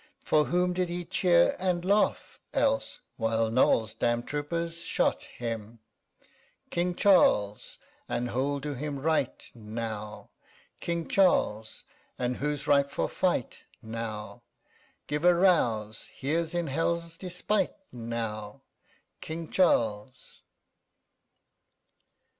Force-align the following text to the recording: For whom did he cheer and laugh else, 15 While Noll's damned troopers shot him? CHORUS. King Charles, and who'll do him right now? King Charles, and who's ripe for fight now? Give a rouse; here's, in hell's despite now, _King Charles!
For 0.23 0.45
whom 0.45 0.73
did 0.73 0.89
he 0.89 1.05
cheer 1.05 1.55
and 1.59 1.85
laugh 1.85 2.39
else, 2.55 3.01
15 3.11 3.11
While 3.17 3.51
Noll's 3.51 3.93
damned 3.93 4.27
troopers 4.27 4.79
shot 4.81 5.21
him? 5.21 5.77
CHORUS. 5.77 6.29
King 6.71 6.95
Charles, 6.95 7.77
and 8.09 8.31
who'll 8.31 8.59
do 8.59 8.73
him 8.73 8.99
right 8.99 9.47
now? 9.53 10.31
King 10.79 11.07
Charles, 11.07 11.83
and 12.17 12.37
who's 12.37 12.65
ripe 12.65 12.89
for 12.89 13.07
fight 13.07 13.65
now? 13.83 14.41
Give 15.05 15.23
a 15.23 15.35
rouse; 15.35 16.09
here's, 16.11 16.55
in 16.55 16.65
hell's 16.65 17.15
despite 17.15 17.75
now, 17.91 18.63
_King 19.21 19.51
Charles! 19.51 20.41